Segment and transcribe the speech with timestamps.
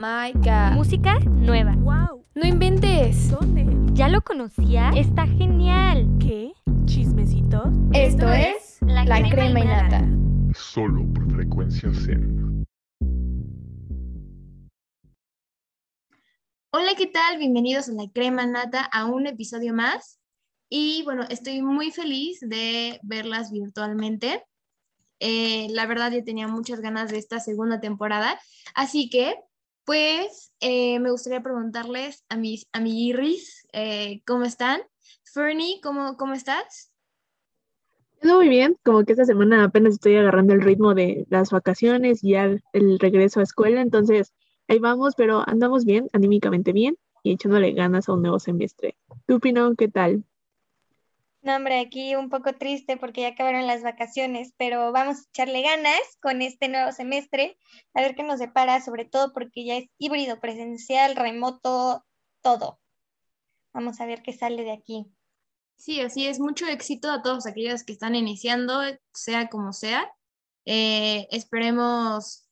[0.00, 0.72] my god.
[0.72, 1.74] Música nueva.
[1.76, 2.24] ¡Wow!
[2.34, 3.30] No inventes.
[3.30, 3.66] ¿Dónde?
[3.92, 4.90] ¿Ya lo conocía?
[4.96, 6.08] Está genial.
[6.18, 6.52] ¿Qué?
[6.86, 7.70] ¿Chismecito?
[7.92, 10.08] Esto es La, crema, y nata.
[10.54, 12.64] Solo por frecuencia Zen.
[16.72, 17.36] Hola, ¿qué tal?
[17.36, 20.18] Bienvenidos a La Crema Nata a un episodio más.
[20.70, 24.42] Y bueno, estoy muy feliz de verlas virtualmente.
[25.18, 28.40] Eh, la verdad, yo tenía muchas ganas de esta segunda temporada.
[28.74, 29.36] Así que,
[29.90, 34.82] pues, eh, me gustaría preguntarles a mis amiguirris, eh, ¿cómo están?
[35.24, 36.92] Fernie, ¿cómo, ¿cómo estás?
[38.22, 42.22] Todo muy bien, como que esta semana apenas estoy agarrando el ritmo de las vacaciones
[42.22, 44.32] y ya el, regreso a escuela, entonces
[44.68, 48.96] ahí vamos, pero andamos bien, anímicamente bien y echándole ganas a un nuevo semestre.
[49.26, 50.22] ¿Tú, Pino, qué tal?
[51.42, 55.62] No, hombre, aquí un poco triste porque ya acabaron las vacaciones, pero vamos a echarle
[55.62, 57.58] ganas con este nuevo semestre,
[57.94, 62.04] a ver qué nos depara, sobre todo porque ya es híbrido, presencial, remoto,
[62.42, 62.78] todo.
[63.72, 65.06] Vamos a ver qué sale de aquí.
[65.76, 66.40] Sí, así es.
[66.40, 68.82] Mucho éxito a todos aquellos que están iniciando,
[69.14, 70.12] sea como sea.
[70.66, 72.50] Eh, esperemos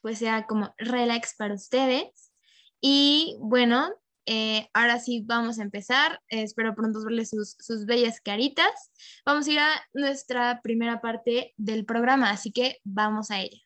[0.00, 2.32] pues sea como relax para ustedes.
[2.80, 3.90] Y bueno,
[4.30, 6.20] eh, ahora sí vamos a empezar.
[6.28, 8.92] Eh, espero pronto verles sus, sus bellas caritas.
[9.24, 13.58] Vamos a ir a nuestra primera parte del programa, así que vamos a ella.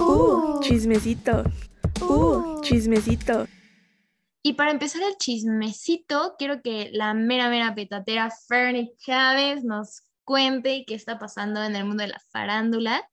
[0.00, 0.58] ¡Uh!
[0.62, 1.44] Chismecito.
[2.00, 2.60] ¡Uh!
[2.62, 3.46] Chismecito.
[4.42, 10.84] Y para empezar el chismecito, quiero que la mera, mera petatera Fernie Chávez nos cuente
[10.84, 13.08] qué está pasando en el mundo de la farándula.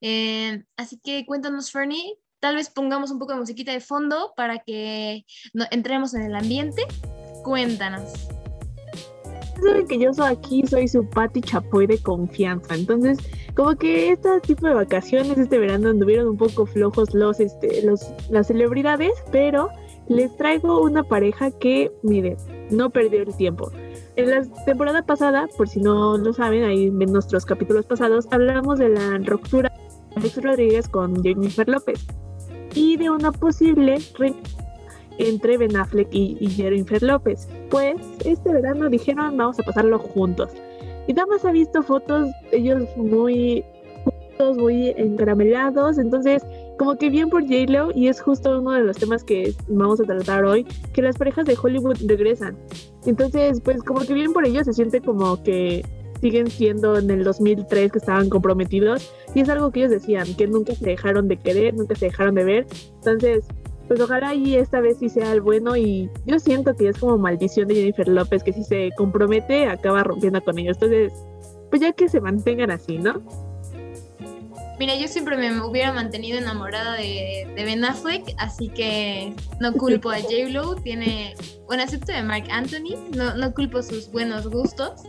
[0.00, 2.18] Eh, así que cuéntanos, Fernie.
[2.40, 5.24] Tal vez pongamos un poco de musiquita de fondo para que
[5.70, 6.82] entremos en el ambiente.
[7.42, 8.12] Cuéntanos.
[9.62, 12.74] Saben que yo soy aquí, soy su Pati Chapoy de confianza.
[12.74, 13.18] Entonces,
[13.54, 18.06] como que este tipo de vacaciones, este verano, anduvieron un poco flojos los, este, los,
[18.28, 19.70] las celebridades, pero
[20.08, 22.36] les traigo una pareja que, miren,
[22.70, 23.72] no perdió el tiempo.
[24.16, 28.78] En la temporada pasada, por si no lo saben, ahí en nuestros capítulos pasados, hablamos
[28.78, 29.72] de la ruptura
[30.16, 32.06] Alex Rodríguez con Jennifer López
[32.74, 34.34] y de una posible re
[35.18, 37.48] entre Ben Affleck y, y, Jennifer López.
[37.70, 40.50] Pues este verano dijeron vamos a pasarlo juntos.
[41.06, 43.64] Y Damas ha visto fotos ellos muy
[44.04, 46.42] juntos, muy encaramelados, entonces
[46.78, 50.04] como que bien por J-Lo y es justo uno de los temas que vamos a
[50.04, 52.56] tratar hoy, que las parejas de Hollywood regresan.
[53.06, 55.84] Entonces, pues como que bien por ellos se siente como que
[56.20, 60.46] siguen siendo en el 2003 que estaban comprometidos y es algo que ellos decían, que
[60.46, 62.66] nunca se dejaron de querer, nunca se dejaron de ver.
[62.96, 63.44] Entonces,
[63.88, 67.18] pues ojalá y esta vez sí sea el bueno y yo siento que es como
[67.18, 70.76] maldición de Jennifer López que si se compromete acaba rompiendo con ellos.
[70.80, 71.12] Entonces,
[71.70, 73.22] pues ya que se mantengan así, ¿no?
[74.78, 80.10] Mira, yo siempre me hubiera mantenido enamorada de, de Ben Affleck, así que no culpo
[80.10, 81.34] a J-Lo, tiene,
[81.66, 85.02] bueno, acepto de Mark Anthony, no, no culpo sus buenos gustos.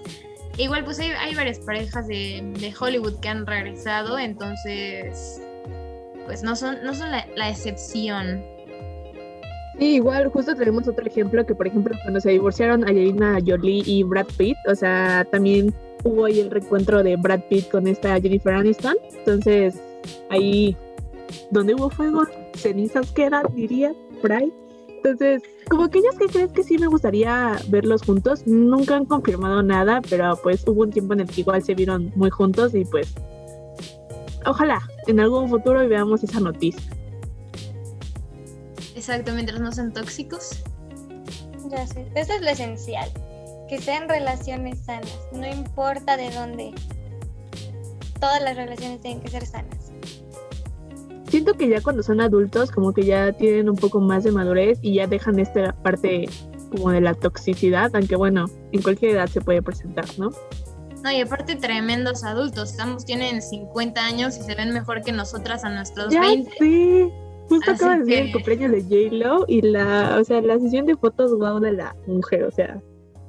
[0.57, 5.39] Igual, pues hay, hay varias parejas de, de, Hollywood que han regresado, entonces,
[6.25, 8.43] pues no son, no son la, excepción.
[9.77, 14.01] Sí, igual, justo tenemos otro ejemplo que, por ejemplo, cuando se divorciaron Angelina Jolie y
[14.01, 15.71] Brad Pitt, o sea, también
[16.03, 18.95] hubo ahí el reencuentro de Brad Pitt con esta Jennifer Aniston.
[19.19, 19.75] Entonces,
[20.29, 20.75] ahí
[21.51, 22.23] donde hubo fuego,
[22.55, 23.93] cenizas quedan, diría,
[24.31, 24.51] ahí.
[25.07, 29.63] Entonces, como que ellos que creen que sí me gustaría verlos juntos, nunca han confirmado
[29.63, 32.83] nada, pero pues hubo un tiempo en el que igual se vieron muy juntos y
[32.83, 33.13] pues
[34.45, 36.91] ojalá en algún futuro veamos esa noticia.
[38.95, 40.63] Exacto, mientras no sean tóxicos.
[41.69, 43.09] Ya sé, eso es lo esencial
[43.69, 46.73] que sean relaciones sanas, no importa de dónde.
[48.19, 49.76] Todas las relaciones tienen que ser sanas.
[51.29, 54.79] Siento que ya cuando son adultos, como que ya tienen un poco más de madurez
[54.81, 56.29] y ya dejan esta parte
[56.71, 60.29] como de la toxicidad, aunque bueno, en cualquier edad se puede presentar, ¿no?
[61.03, 65.63] No, y aparte tremendos adultos, estamos tienen 50 años y se ven mejor que nosotras
[65.63, 66.51] a nuestros ya 20.
[66.59, 67.09] Sí.
[67.49, 70.85] Justo Así acaba de que- el cumpleaños de J-Lo y la, o sea, la sesión
[70.85, 72.81] de fotos wow de la mujer, o sea,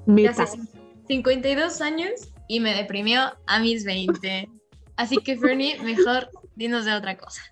[0.07, 0.43] meta.
[0.43, 0.59] hace
[1.07, 2.11] 52 años
[2.49, 4.49] y me deprimió a mis 20.
[4.97, 7.43] Así que, Fernie, mejor dinos de otra cosa.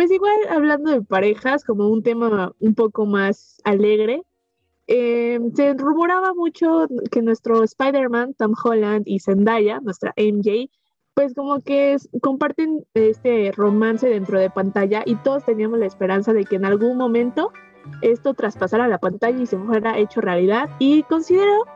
[0.00, 4.22] Pues igual hablando de parejas, como un tema un poco más alegre,
[4.86, 10.70] eh, se rumoraba mucho que nuestro Spider-Man, Tom Holland y Zendaya, nuestra MJ,
[11.12, 16.32] pues como que es- comparten este romance dentro de pantalla y todos teníamos la esperanza
[16.32, 17.52] de que en algún momento
[18.00, 20.70] esto traspasara la pantalla y se fuera hecho realidad.
[20.78, 21.66] Y considero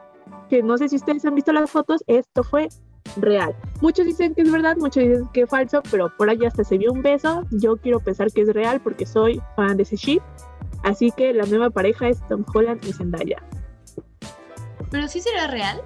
[0.49, 2.69] que no sé si ustedes han visto las fotos, esto fue
[3.16, 3.55] real.
[3.81, 6.78] Muchos dicen que es verdad, muchos dicen que es falso, pero por ahí hasta se
[6.78, 7.44] vio un beso.
[7.50, 10.22] Yo quiero pensar que es real porque soy fan de ese ship.
[10.82, 13.43] Así que la nueva pareja es Tom Holland y Zendaya.
[14.90, 15.82] Pero sí será real.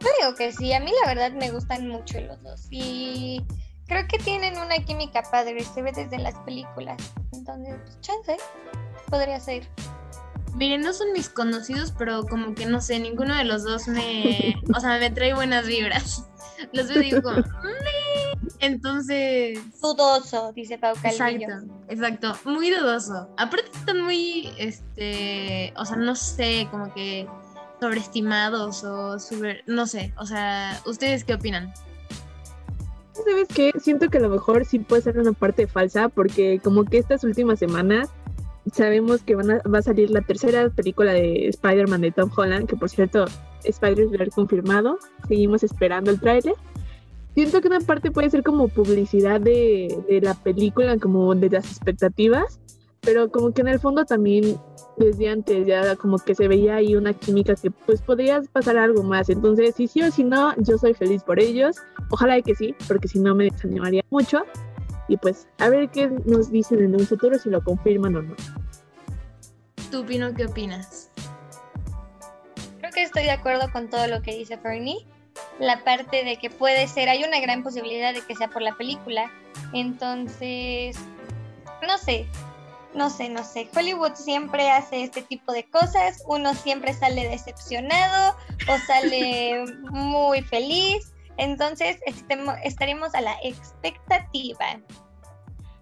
[0.00, 3.44] Yo digo que sí, a mí la verdad me gustan mucho los dos y
[3.86, 6.96] creo que tienen una química padre, se ve desde las películas.
[7.32, 8.36] Entonces, pues, chance,
[9.08, 9.68] podría ser.
[10.54, 14.54] Miren, no son mis conocidos, pero como que no sé, ninguno de los dos me.
[14.74, 16.28] O sea, me trae buenas vibras.
[16.72, 17.38] Los veo y digo como.
[17.38, 18.54] "Me".
[18.60, 19.58] Entonces.
[19.82, 21.48] Dudoso, dice Pau Calvillo.
[21.48, 22.38] Exacto, exacto.
[22.44, 23.28] Muy dudoso.
[23.36, 27.26] Aparte están muy, este, o sea, no sé, como que
[27.80, 31.72] sobreestimados o super, no sé, o sea, ¿ustedes qué opinan?
[33.12, 33.72] ¿Sabes qué?
[33.78, 37.24] Siento que a lo mejor sí puede ser una parte falsa porque como que estas
[37.24, 38.08] últimas semanas
[38.72, 42.66] sabemos que van a- va a salir la tercera película de Spider-Man de Tom Holland,
[42.66, 43.26] que por cierto,
[43.64, 46.54] Spider-Man confirmado, seguimos esperando el tráiler.
[47.34, 51.66] Siento que una parte puede ser como publicidad de, de la película, como de las
[51.66, 52.60] expectativas,
[53.00, 54.56] pero como que en el fondo también
[54.96, 59.02] desde antes ya como que se veía ahí una química que pues podría pasar algo
[59.02, 59.28] más.
[59.28, 61.76] Entonces, si sí o si no, yo soy feliz por ellos.
[62.10, 64.44] Ojalá que sí, porque si no me desanimaría mucho.
[65.08, 68.36] Y pues a ver qué nos dicen en un futuro, si lo confirman o no.
[69.90, 71.10] ¿Tú, Pino, qué opinas?
[72.80, 75.06] Creo que estoy de acuerdo con todo lo que dice Fernie.
[75.58, 78.76] La parte de que puede ser, hay una gran posibilidad de que sea por la
[78.76, 79.30] película.
[79.72, 80.96] Entonces,
[81.86, 82.26] no sé,
[82.94, 83.68] no sé, no sé.
[83.74, 86.22] Hollywood siempre hace este tipo de cosas.
[86.26, 88.36] Uno siempre sale decepcionado
[88.68, 91.13] o sale muy feliz.
[91.36, 94.80] Entonces, estaremos a la expectativa.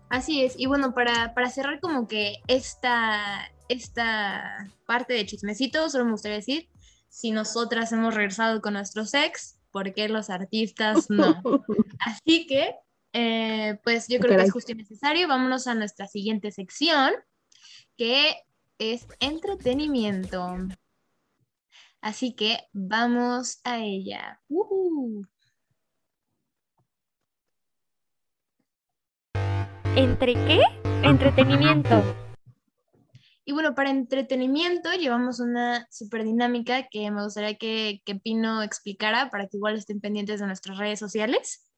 [0.09, 6.05] Así es, y bueno, para, para cerrar como que esta, esta parte de chismecito, solo
[6.05, 6.69] me gustaría decir,
[7.09, 11.43] si nosotras hemos regresado con nuestros ex, ¿por qué los artistas no?
[11.99, 12.75] Así que,
[13.13, 15.29] eh, pues yo creo que es justo y necesario.
[15.29, 17.13] Vámonos a nuestra siguiente sección,
[17.97, 18.35] que
[18.79, 20.57] es entretenimiento.
[22.01, 24.41] Así que vamos a ella.
[24.49, 25.27] Ujú.
[29.95, 30.63] ¿Entre qué?
[31.05, 32.03] Entretenimiento.
[33.45, 39.29] Y bueno, para entretenimiento llevamos una super dinámica que me gustaría que, que Pino explicara
[39.29, 41.69] para que igual estén pendientes de nuestras redes sociales.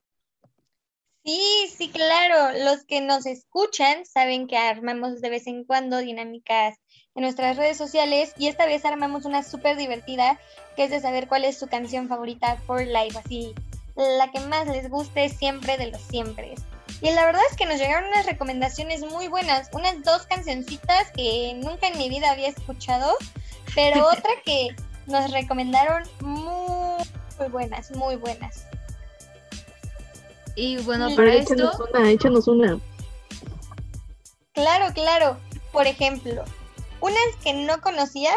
[1.25, 1.41] Sí,
[1.77, 2.57] sí, claro.
[2.65, 6.77] Los que nos escuchan saben que armamos de vez en cuando dinámicas
[7.17, 10.39] en nuestras redes sociales y esta vez armamos una súper divertida
[10.77, 13.55] que es de saber cuál es su canción favorita for life, así
[13.97, 16.55] la que más les guste siempre de los siempre.
[17.01, 21.55] Y la verdad es que nos llegaron unas recomendaciones muy buenas, unas dos cancioncitas que
[21.63, 23.15] nunca en mi vida había escuchado,
[23.75, 24.69] pero otra que
[25.07, 27.05] nos recomendaron muy,
[27.39, 28.65] muy buenas, muy buenas.
[30.57, 31.17] Y bueno, Sí.
[31.17, 32.79] para Pero esto, échanos una, échanos una.
[34.53, 35.37] Claro, claro.
[35.73, 36.45] Por ejemplo,
[37.01, 38.33] una que no conocía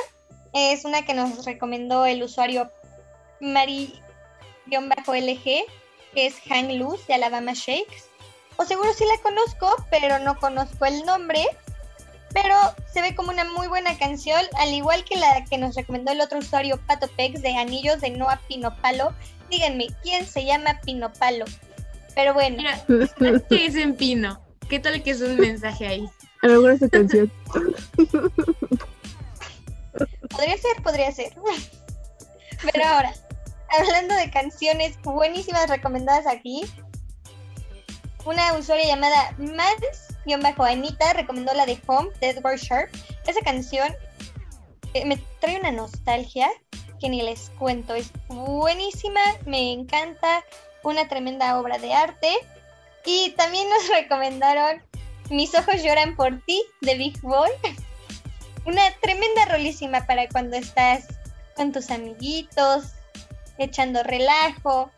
[0.54, 2.72] es una que nos recomendó el usuario
[3.40, 4.02] Mari-LG,
[5.44, 8.06] que es Hang Loose de Alabama Shakes.
[8.58, 11.46] O seguro sí la conozco, pero no conozco el nombre.
[12.34, 12.56] Pero
[12.92, 16.22] se ve como una muy buena canción, al igual que la que nos recomendó el
[16.22, 19.14] otro usuario Pato Pex de Anillos de Noah Pinopalo.
[19.50, 21.46] Díganme, ¿quién se llama Pinopalo?
[22.16, 22.84] Pero bueno, mira,
[23.48, 24.42] ¿qué es en Pino?
[24.70, 26.10] ¿Qué tal que es un mensaje ahí?
[26.42, 27.32] A lo mejor esta canción.
[30.30, 31.34] Podría ser, podría ser.
[32.72, 33.14] Pero ahora,
[33.80, 36.66] hablando de canciones buenísimas recomendadas aquí,
[38.28, 42.94] una usuaria llamada Mans-Anita recomendó la de Home de Edward Sharp.
[43.26, 43.88] Esa canción
[44.94, 46.50] eh, me trae una nostalgia
[47.00, 47.96] que ni les cuento.
[47.96, 50.44] Es buenísima, me encanta,
[50.84, 52.34] una tremenda obra de arte.
[53.06, 54.82] Y también nos recomendaron
[55.30, 57.50] Mis ojos lloran por ti de Big Boy.
[58.66, 61.08] Una tremenda rolísima para cuando estás
[61.56, 62.92] con tus amiguitos,
[63.58, 64.92] echando relajo.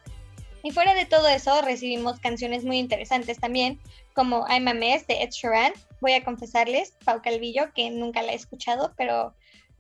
[0.64, 3.80] Y fuera de todo eso, recibimos canciones muy interesantes también,
[4.14, 5.74] como I'm a Mess de Ed Sheeran.
[6.02, 9.34] Voy a confesarles, Pau Calvillo, que nunca la he escuchado, pero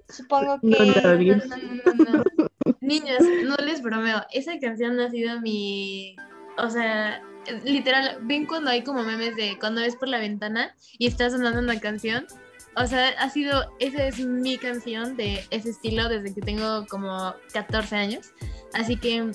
[0.07, 0.67] supongo que...
[0.67, 1.43] No, no, No, bien.
[1.47, 2.23] no, no, no, no.
[2.81, 4.23] Niñas, no les bromeo.
[4.31, 6.15] Esa canción ha sido mi.
[6.57, 7.21] O sea,
[7.63, 11.59] literal, ven cuando hay como memes de cuando ves por la ventana y está sonando
[11.59, 12.25] una canción.
[12.75, 13.71] O sea, ha sido.
[13.79, 18.31] Esa es mi canción de ese estilo desde que tengo como 14 años.
[18.73, 19.31] Así que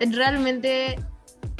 [0.00, 0.96] realmente.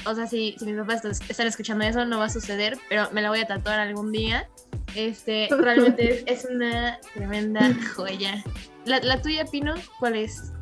[0.07, 3.11] O sea, si, si mis papás est- están escuchando eso, no va a suceder, pero
[3.13, 4.49] me la voy a tatuar algún día.
[4.95, 7.61] Este, realmente es, es una tremenda
[7.97, 8.43] joya.
[8.87, 10.53] La, la tuya, Pino, ¿cuál es?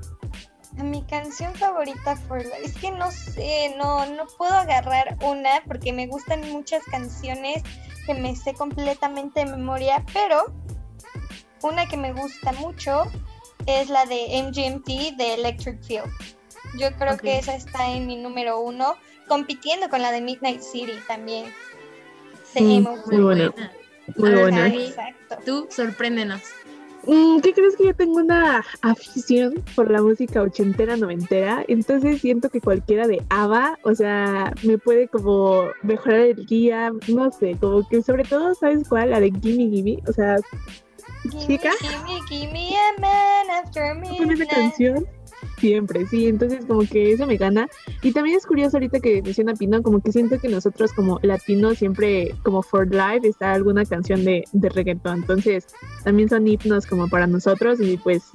[0.74, 2.60] Mi canción favorita for Life.
[2.64, 7.62] Es que no sé, no, no puedo agarrar una porque me gustan muchas canciones
[8.06, 10.52] que me sé completamente de memoria, pero
[11.62, 13.04] una que me gusta mucho
[13.66, 16.10] es la de MGMT de Electric Field.
[16.76, 18.94] Yo creo que esa está en mi número uno,
[19.26, 21.46] compitiendo con la de Midnight City también.
[22.54, 22.86] De Mm.
[23.10, 23.52] Muy buena.
[24.16, 24.72] Muy A ver, buena.
[25.44, 26.40] Tú, sorpréndenos.
[27.06, 31.64] Mm, ¿Qué crees que yo tengo una afición por la música ochentera, noventera?
[31.68, 37.30] Entonces siento que cualquiera de ABBA, o sea, me puede como mejorar el día, no
[37.30, 39.10] sé, como que sobre todo, ¿sabes cuál?
[39.10, 40.36] La de Gimme Gimme, o sea,
[41.30, 41.70] Gimme, chica.
[41.80, 44.50] gimme, gimme a man after con esa midnight.
[44.50, 45.06] canción
[45.58, 47.68] siempre, sí, entonces como que eso me gana.
[48.02, 51.78] Y también es curioso ahorita que menciona Pino, como que siento que nosotros como latinos
[51.78, 55.66] siempre, como for life, está alguna canción de, de reggaetón, entonces
[56.04, 58.32] también son himnos como para nosotros y pues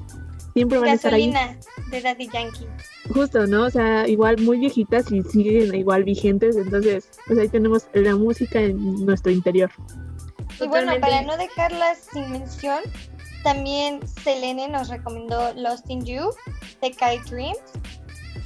[0.54, 1.32] siempre van a estar ahí.
[1.32, 2.68] Gasolina de Daddy Yankee.
[3.14, 3.64] Justo, ¿no?
[3.66, 8.62] O sea, igual muy viejitas y siguen igual vigentes, entonces pues ahí tenemos la música
[8.62, 9.72] en nuestro interior.
[10.60, 11.00] Y bueno, Totalmente.
[11.02, 12.80] para no dejarlas sin mención,
[13.44, 16.30] también Selene nos recomendó Lost in You
[16.82, 17.60] de Kai Dreams.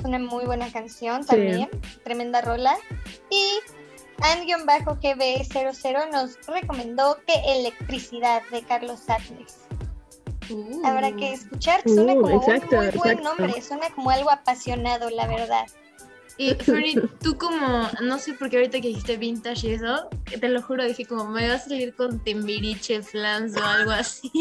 [0.04, 1.30] Una muy buena canción Sí.
[1.30, 1.70] también,
[2.04, 2.76] tremenda rola.
[3.30, 3.60] Y
[4.22, 9.58] And-GB00 nos recomendó que Electricidad de Carlos Atles.
[10.50, 10.86] Uh.
[10.86, 13.24] Habrá que escuchar, suena Uh, como exacto, un muy buen exacto.
[13.24, 15.68] nombre, suena como algo apasionado, la verdad.
[16.40, 20.08] Y Fernie, tú como, no sé por qué ahorita que dijiste vintage y eso,
[20.40, 24.32] te lo juro, dije como, me vas a salir con Timbiriche, Flans o algo así.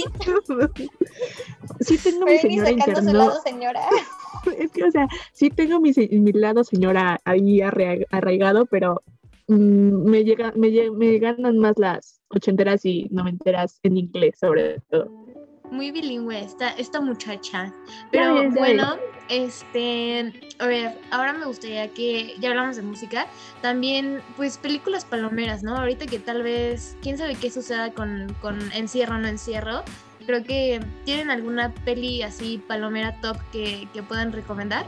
[1.81, 3.81] sí tengo mi Fernie señora sacando su interno, lado señora.
[4.59, 9.03] es que o sea, sí tengo mi, mi lado señora ahí arra- arraigado, pero
[9.49, 15.26] mm, me, llega, me, me ganan más las ochenteras y noventeras en inglés sobre todo.
[15.71, 17.73] Muy bilingüe esta, esta muchacha.
[18.11, 18.97] Pero bueno,
[19.29, 23.27] este, a ver, ahora me gustaría que, ya hablamos de música,
[23.63, 25.77] también pues películas palomeras, ¿no?
[25.77, 29.83] Ahorita que tal vez, quién sabe qué suceda con, con encierro o no encierro,
[30.27, 34.87] creo que tienen alguna peli así palomera top que, que puedan recomendar.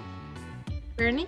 [0.97, 1.27] Bernie.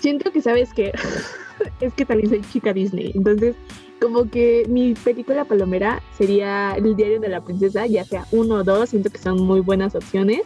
[0.00, 0.92] Siento que sabes que
[1.80, 3.54] es que también soy chica Disney, entonces
[4.02, 8.64] como que mi película palomera sería El diario de la princesa, ya sea uno o
[8.64, 10.42] dos, siento que son muy buenas opciones.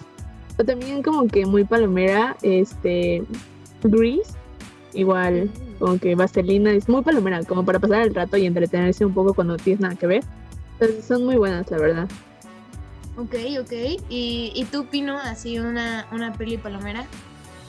[0.59, 3.25] O también como que muy palomera, este,
[3.83, 4.35] Grease,
[4.93, 9.15] igual como que Vaselina, es muy palomera, como para pasar el rato y entretenerse un
[9.15, 10.25] poco cuando no tienes nada que ver.
[10.73, 12.09] Entonces son muy buenas, la verdad.
[13.17, 13.73] Ok, ok.
[14.11, 17.07] ¿Y, y tú, Pino, así una, una peli palomera?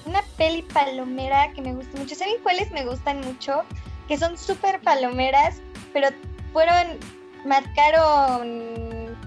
[0.06, 2.16] Una peli palomera que me gusta mucho.
[2.16, 3.64] ¿Saben cuáles me gustan mucho?
[4.08, 5.62] Que son súper palomeras,
[6.00, 6.10] pero
[6.54, 7.00] fueron,
[7.46, 9.18] marcaron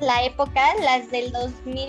[0.00, 1.86] la época, las del 2000,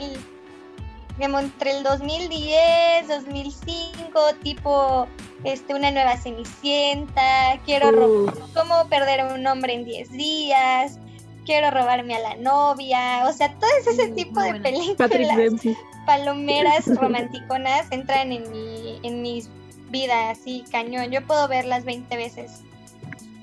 [1.19, 5.07] como entre el 2010, 2005, tipo
[5.43, 10.99] este, una nueva Cenicienta, quiero ro- Uh, cómo perder a un hombre en 10 días,
[11.45, 14.63] quiero robarme a la novia, o sea, todo ese tipo muy de buena.
[14.63, 14.97] Películas
[16.05, 19.49] palomeras romanticonas entran en mi, en mis
[19.89, 21.09] vidas, así cañón.
[21.11, 22.61] Yo puedo verlas 20 veces.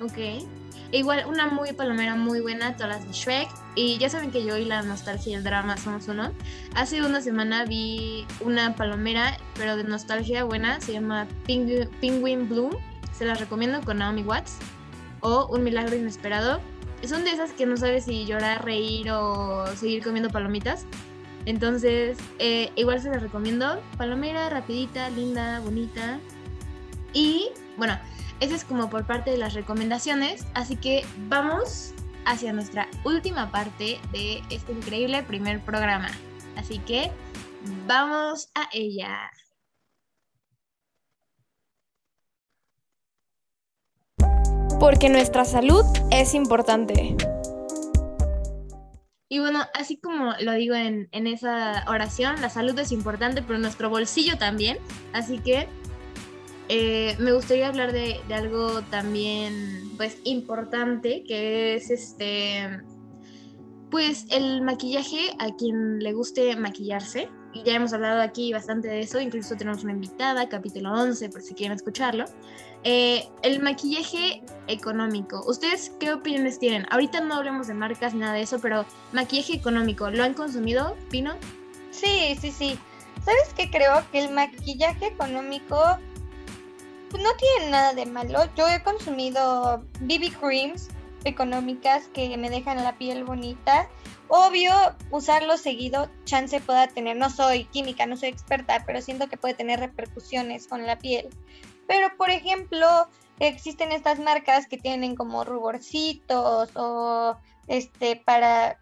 [0.03, 0.45] Ok.
[0.91, 3.49] Igual, una muy palomera muy buena, todas las de Shrek.
[3.75, 6.31] Y ya saben que yo y la nostalgia y el drama somos uno.
[6.75, 12.71] Hace una semana vi una palomera, pero de nostalgia buena, se llama Pengu- Penguin Bloom.
[13.11, 14.57] Se las recomiendo con Naomi Watts.
[15.21, 16.59] O Un Milagro Inesperado.
[17.07, 20.85] Son de esas que no sabes si llorar, reír o seguir comiendo palomitas.
[21.45, 23.81] Entonces, eh, igual se las recomiendo.
[23.97, 26.19] Palomera, rapidita, linda, bonita.
[27.13, 27.97] Y bueno,
[28.43, 31.93] eso es como por parte de las recomendaciones, así que vamos
[32.25, 36.09] hacia nuestra última parte de este increíble primer programa.
[36.57, 37.09] Así que
[37.87, 39.31] vamos a ella.
[44.77, 47.15] Porque nuestra salud es importante.
[49.29, 53.57] Y bueno, así como lo digo en, en esa oración, la salud es importante, pero
[53.57, 54.77] nuestro bolsillo también.
[55.13, 55.69] Así que
[56.69, 62.81] eh, me gustaría hablar de, algo también, pues, importante, que es este,
[63.89, 67.29] pues, el maquillaje a quien le guste maquillarse.
[67.53, 71.41] Y ya hemos hablado aquí bastante de eso, incluso tenemos una invitada, capítulo 11, por
[71.41, 72.25] si quieren escucharlo.
[72.83, 75.43] Eh, el maquillaje económico.
[75.47, 76.85] ¿Ustedes qué opiniones tienen?
[76.89, 81.35] Ahorita no hablemos de marcas nada de eso, pero maquillaje económico, ¿lo han consumido, Pino?
[81.91, 82.79] Sí, sí, sí.
[83.23, 84.03] ¿Sabes qué creo?
[84.11, 85.77] Que el maquillaje económico
[87.21, 88.39] no tiene nada de malo.
[88.55, 90.89] Yo he consumido BB creams
[91.25, 93.89] económicas que me dejan la piel bonita.
[94.27, 94.73] Obvio,
[95.11, 99.53] usarlo seguido, chance pueda tener, no soy química, no soy experta, pero siento que puede
[99.53, 101.29] tener repercusiones con la piel.
[101.87, 102.87] Pero, por ejemplo,
[103.39, 108.79] existen estas marcas que tienen como ruborcitos o este para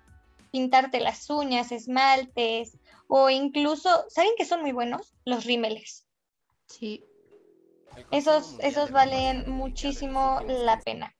[0.51, 5.13] pintarte las uñas, esmaltes o incluso, ¿saben que son muy buenos?
[5.25, 6.05] Los rímeles.
[6.67, 7.03] Sí.
[8.11, 11.15] Esos, esos valen muchísimo la pena.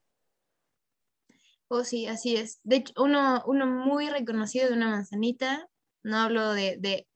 [1.68, 2.60] Oh, sí, así es.
[2.64, 5.70] De hecho, uno, uno muy reconocido de una manzanita,
[6.04, 7.08] no hablo de, de,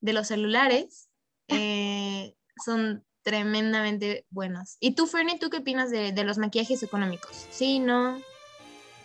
[0.00, 1.08] de los celulares,
[1.48, 4.76] eh, son tremendamente buenos.
[4.80, 7.46] ¿Y tú, Fernie, tú qué opinas de, de los maquillajes económicos?
[7.50, 8.20] ¿Sí, no?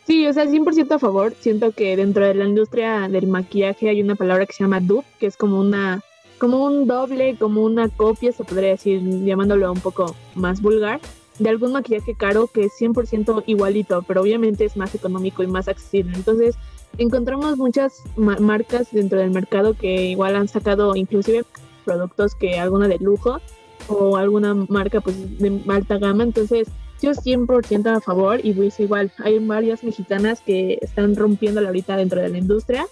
[0.05, 1.33] Sí, o sea, 100% a favor.
[1.39, 5.07] Siento que dentro de la industria del maquillaje hay una palabra que se llama dupe,
[5.19, 6.03] que es como una
[6.43, 10.99] como un doble, como una copia, se podría decir, llamándolo un poco más vulgar,
[11.39, 15.69] de algún maquillaje caro que es 100% igualito, pero obviamente es más económico y más
[15.69, 16.11] accesible.
[16.17, 16.55] Entonces,
[16.97, 21.45] encontramos muchas ma- marcas dentro del mercado que igual han sacado inclusive
[21.85, 23.39] productos que alguna de lujo
[23.87, 26.23] o alguna marca pues de alta gama.
[26.23, 26.67] Entonces,
[27.01, 32.19] yo 100% a favor y pues igual hay varias mexicanas que están rompiéndola ahorita dentro
[32.19, 32.85] de la industria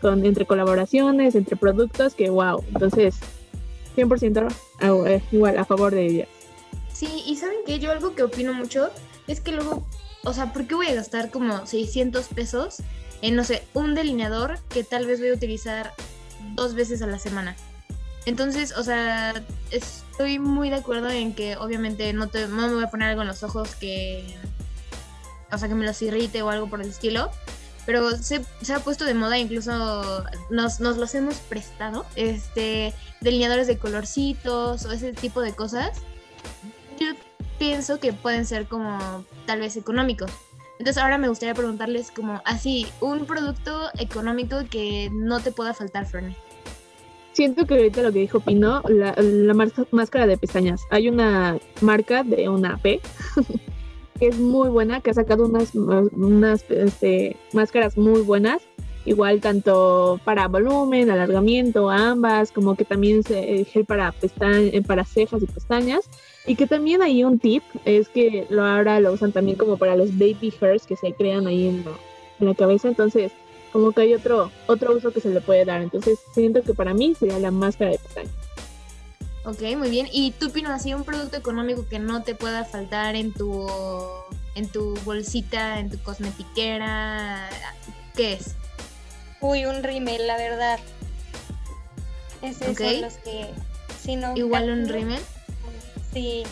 [0.00, 2.64] con entre colaboraciones, entre productos que wow.
[2.68, 3.16] Entonces,
[3.96, 4.48] 100%
[4.80, 6.28] a- eh, igual a favor de ellas.
[6.92, 7.78] Sí, y ¿saben qué?
[7.78, 8.90] Yo algo que opino mucho
[9.26, 9.86] es que luego,
[10.24, 12.76] o sea, ¿por qué voy a gastar como 600 pesos
[13.22, 15.92] en, no sé, un delineador que tal vez voy a utilizar
[16.54, 17.56] dos veces a la semana?
[18.26, 22.84] Entonces, o sea, estoy muy de acuerdo en que obviamente no, te, no me voy
[22.84, 24.24] a poner algo en los ojos que,
[25.50, 27.30] o sea, que me los irrite o algo por el estilo.
[27.88, 32.92] Pero se, se ha puesto de moda, incluso nos, nos los hemos prestado, este,
[33.22, 36.02] delineadores de colorcitos o ese tipo de cosas.
[37.00, 37.06] Yo
[37.58, 40.30] pienso que pueden ser como tal vez económicos.
[40.78, 46.04] Entonces ahora me gustaría preguntarles como así, un producto económico que no te pueda faltar,
[46.04, 46.36] Fernie.
[47.32, 49.54] Siento que ahorita lo que dijo Pino, la, la
[49.92, 50.82] máscara de pestañas.
[50.90, 53.00] Hay una marca de una P
[54.18, 58.62] que es muy buena, que ha sacado unas, unas este, máscaras muy buenas.
[59.04, 65.42] Igual tanto para volumen, alargamiento, ambas, como que también se, gel para, eh, para cejas
[65.42, 66.10] y pestañas.
[66.46, 69.96] Y que también hay un tip, es que lo, ahora lo usan también como para
[69.96, 71.84] los baby hairs que se crean ahí en
[72.40, 72.88] en la cabeza.
[72.88, 73.32] Entonces,
[73.72, 75.82] como que hay otro, otro uso que se le puede dar.
[75.82, 78.32] Entonces, siento que para mí sería la máscara de pestañas.
[79.48, 80.08] Ok, muy bien.
[80.12, 83.66] ¿Y tú, Pino, así un producto económico que no te pueda faltar en tu,
[84.54, 87.48] en tu bolsita, en tu cosmetiquera?
[88.14, 88.54] ¿Qué es?
[89.40, 90.78] Uy, un rímel, la verdad.
[92.42, 92.78] Esos Ok.
[92.78, 93.46] son los que,
[94.02, 94.36] si no...
[94.36, 95.22] Igual un rímel.
[96.12, 96.42] Sí.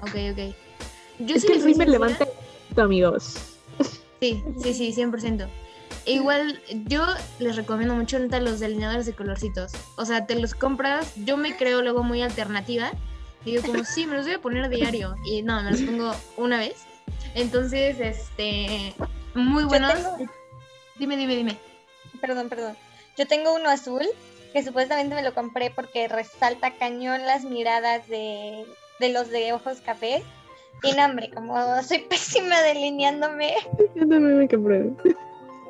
[0.00, 0.54] Ok, ok.
[1.18, 2.26] Yo es que el rímel sincera- levanta
[2.78, 3.34] amigos.
[4.18, 5.46] Sí, sí, sí, 100%.
[6.06, 7.04] E Igual yo
[7.38, 9.72] les recomiendo mucho neta los delineadores de colorcitos.
[9.96, 12.92] O sea, te los compras, yo me creo luego muy alternativa.
[13.44, 15.14] Y digo como, sí, me los voy a poner diario.
[15.24, 16.84] Y no, me los pongo una vez.
[17.34, 18.94] Entonces, este,
[19.34, 19.92] muy buenos.
[19.94, 20.16] tengo-
[20.96, 21.56] Dime, dime, dime.
[22.20, 22.76] Perdón, perdón.
[23.16, 24.02] Yo tengo uno azul
[24.52, 28.64] que supuestamente me lo compré porque resalta cañón las miradas de,
[28.98, 30.22] de los de ojos cafés.
[30.82, 33.54] Y no, hombre, como soy pésima delineándome,
[33.94, 34.90] Yo también me compré.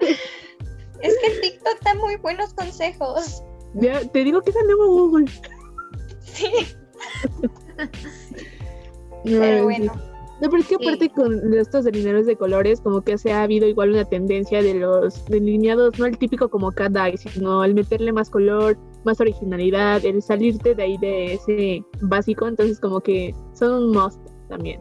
[0.01, 3.43] Es que TikTok da muy buenos consejos.
[3.75, 5.27] Ya, te digo que es el nuevo Google.
[6.23, 6.51] Sí,
[9.25, 9.93] No, pero bueno.
[10.41, 10.87] No, pero es que Sí.
[10.87, 14.75] aparte con estos delineadores de colores, como que se ha habido igual una tendencia de
[14.75, 20.05] los delineados, no el típico como cat eye, sino el meterle más color, más originalidad,
[20.05, 24.81] el salirte de ahí de ese básico, entonces como que son un must también.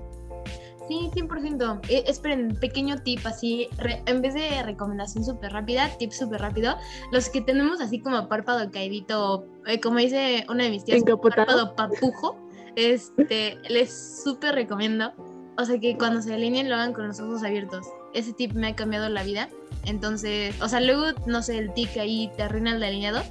[0.87, 1.79] Sí, 100%.
[1.89, 6.75] Eh, esperen, pequeño tip así, re- en vez de recomendación súper rápida, tip súper rápido,
[7.11, 11.01] los que tenemos así como párpado caidito, eh, como dice una de mis tías,
[11.35, 12.37] párpado papujo,
[12.75, 15.11] este, les súper recomiendo.
[15.57, 17.87] O sea, que cuando se alineen lo hagan con los ojos abiertos.
[18.13, 19.47] Ese tip me ha cambiado la vida.
[19.85, 23.21] Entonces, o sea, luego, no sé, el tic ahí te arruina el delineado,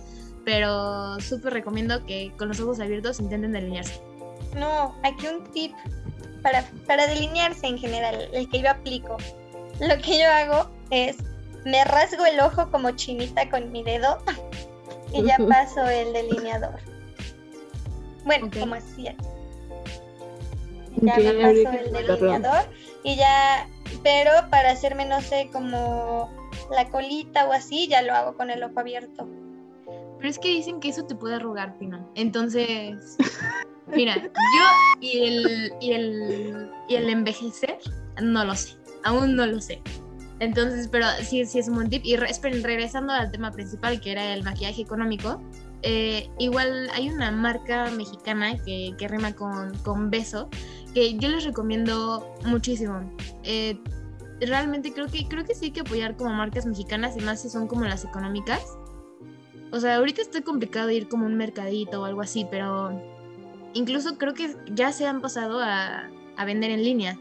[0.45, 4.01] pero súper recomiendo que con los ojos abiertos intenten delinearse.
[4.59, 5.73] No, aquí un tip
[6.45, 9.17] para, para delinearse en general, el que yo aplico.
[9.81, 11.17] Lo que yo hago es,
[11.65, 14.19] me rasgo el ojo como chinita con mi dedo
[15.13, 16.79] y ya paso el delineador.
[18.27, 19.05] Bueno, como así.
[20.97, 22.69] Ya me paso el delineador
[23.03, 23.67] y ya,
[24.03, 26.31] pero para hacerme, no sé, como
[26.71, 29.27] la colita o así, ya lo hago con el ojo abierto.
[30.19, 32.07] Pero es que dicen que eso te puede arrugar, Pino.
[32.15, 33.17] Entonces,
[33.95, 37.79] mira, yo y el, y el, y el envejecer,
[38.23, 38.77] no lo sé.
[39.05, 39.83] Aún no lo sé.
[40.41, 42.05] Entonces, pero sí, sí es un buen tip.
[42.05, 45.41] Y regresando al tema principal, que era el maquillaje económico,
[45.83, 50.49] eh, igual hay una marca mexicana que, que rima con, con beso,
[50.95, 53.01] que yo les recomiendo muchísimo.
[53.43, 53.79] Eh,
[54.41, 57.49] realmente creo que, creo que sí hay que apoyar como marcas mexicanas y más si
[57.49, 58.63] son como las económicas.
[59.73, 63.13] O sea, ahorita está complicado ir como un mercadito o algo así, pero
[63.75, 67.19] incluso creo que ya se han pasado a, a vender en línea.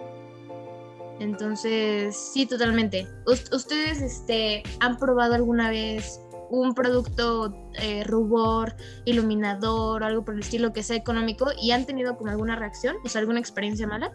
[1.20, 3.08] Entonces, sí, totalmente.
[3.28, 10.34] Us- ¿Ustedes este, han probado alguna vez un producto eh, rubor, iluminador o algo por
[10.36, 12.98] el estilo que sea económico y han tenido como alguna reacción?
[13.04, 14.12] O sea, alguna experiencia mala?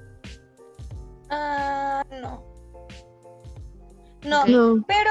[1.30, 2.44] Ah, no.
[4.24, 4.44] No.
[4.46, 4.84] No.
[4.86, 5.10] pero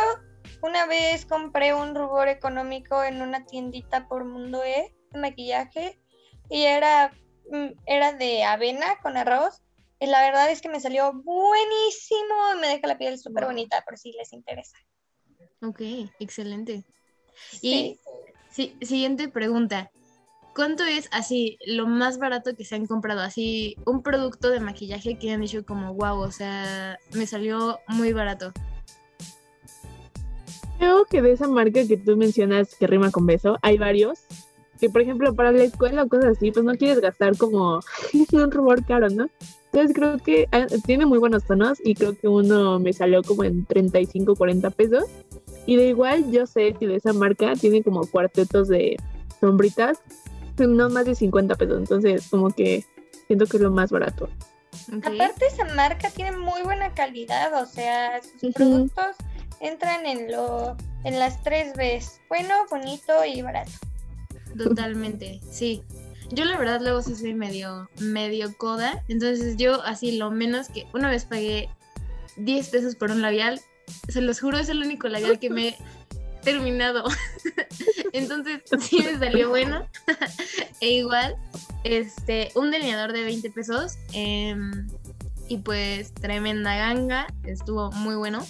[0.62, 6.02] una vez compré un rubor económico en una tiendita por Mundo E de maquillaje
[6.50, 7.14] y era,
[7.52, 9.62] mm, era de avena con arroz.
[10.00, 13.84] Y la verdad es que me salió buenísimo y me deja la piel súper bonita
[13.84, 14.78] por si les interesa.
[15.62, 15.82] Ok,
[16.20, 16.84] excelente.
[17.50, 17.68] Sí.
[17.68, 18.00] Y
[18.52, 19.90] si- siguiente pregunta.
[20.56, 23.22] ¿Cuánto es así lo más barato que se han comprado?
[23.22, 28.12] Así, un producto de maquillaje que han dicho como, wow, o sea, me salió muy
[28.12, 28.54] barato.
[30.80, 34.20] Creo que de esa marca que tú mencionas que rima con beso, hay varios.
[34.80, 37.80] Que por ejemplo para la escuela o cosas así, pues no quieres gastar como
[38.32, 39.30] un rubor caro, ¿no?
[39.72, 43.44] Entonces creo que ah, tiene muy buenos tonos y creo que uno me salió como
[43.44, 45.04] en 35, 40 pesos.
[45.66, 48.98] Y de igual yo sé que de esa marca tiene como cuartetos de
[49.40, 50.00] sombritas,
[50.58, 51.78] no más de 50 pesos.
[51.78, 52.86] Entonces como que
[53.28, 54.30] siento que es lo más barato.
[55.04, 59.16] Aparte esa marca tiene muy buena calidad, o sea, sus productos
[59.60, 63.72] entran en lo en las tres Bs, bueno, bonito y barato.
[64.58, 65.84] Totalmente, sí.
[66.32, 70.86] Yo la verdad luego sí soy medio, medio coda, entonces yo así lo menos que
[70.93, 71.70] una vez pagué
[72.36, 73.62] 10 pesos por un labial,
[74.10, 75.78] se los juro es el único labial que me he
[76.43, 77.04] terminado.
[78.13, 79.88] entonces sí me salió bueno.
[80.82, 81.36] e igual,
[81.84, 84.88] este, un delineador de 20 pesos em,
[85.48, 88.46] y pues tremenda ganga, estuvo muy bueno.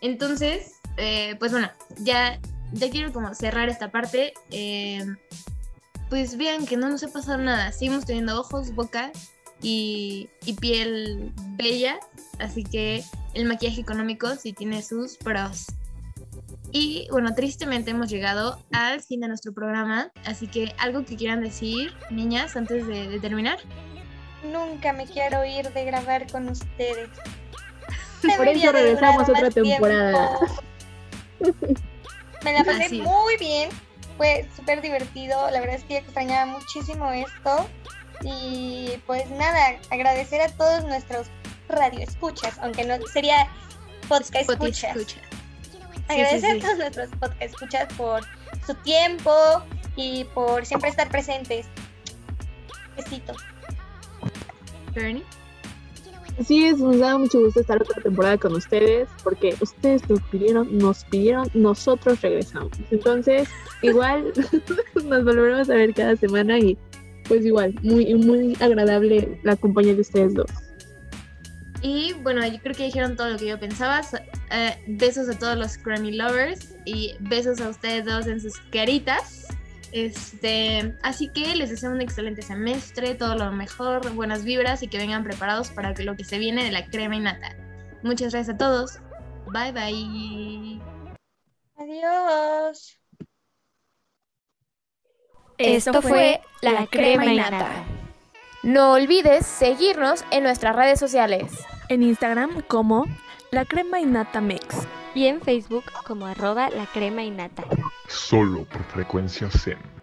[0.00, 2.40] Entonces, eh, pues bueno, ya,
[2.72, 4.32] ya quiero como cerrar esta parte.
[4.50, 5.16] em,
[6.08, 7.70] pues vean que no nos ha pasado nada.
[7.72, 9.12] Seguimos teniendo ojos, boca
[9.60, 11.98] y, y piel bella.
[12.38, 13.04] Así que
[13.34, 15.66] el maquillaje económico sí tiene sus pros.
[16.70, 20.10] Y bueno, tristemente hemos llegado al fin de nuestro programa.
[20.24, 23.58] Así que algo que quieran decir, niñas, antes de, de terminar.
[24.44, 27.10] Nunca me quiero ir de grabar con ustedes.
[28.36, 30.38] Por eso regresamos otra temporada.
[32.44, 33.70] Me la pasé Así muy bien,
[34.16, 37.68] fue súper divertido, la verdad es que extrañaba muchísimo esto
[38.22, 41.28] y pues nada, agradecer a todos nuestros
[41.68, 43.48] radioescuchas, aunque no sería
[44.08, 44.96] podcast escuchas.
[44.96, 45.20] escucha.
[46.08, 46.58] Agradecer sí.
[46.58, 48.22] a todos nuestros podcast escuchas por
[48.66, 49.32] su tiempo
[49.96, 51.66] y por siempre estar presentes.
[52.96, 53.34] Besito.
[54.94, 55.24] Bernie.
[56.38, 60.78] Así es, nos da mucho gusto estar otra temporada con ustedes, porque ustedes nos pidieron,
[60.78, 62.70] nos pidieron, nosotros regresamos.
[62.90, 63.48] Entonces,
[63.82, 64.32] igual
[64.94, 66.78] nos volveremos a ver cada semana y
[67.26, 70.50] pues igual, muy, muy agradable la compañía de ustedes dos.
[71.82, 74.00] Y bueno, yo creo que dijeron todo lo que yo pensaba.
[74.50, 79.47] Eh, besos a todos los Grammy lovers y besos a ustedes dos en sus caritas.
[79.92, 84.98] Este, así que les deseo un excelente semestre, todo lo mejor, buenas vibras y que
[84.98, 87.56] vengan preparados para lo que se viene de la crema y nata.
[88.02, 88.98] Muchas gracias a todos.
[89.46, 90.80] Bye bye.
[91.76, 92.98] Adiós.
[95.58, 97.84] Esto fue La Crema y Nata.
[98.62, 101.52] No olvides seguirnos en nuestras redes sociales.
[101.88, 103.06] En Instagram como
[103.50, 104.86] La Crema y Nata Mix.
[105.14, 107.64] Y en Facebook como arroba la crema y.
[108.08, 109.97] Solo por frecuencia Zen.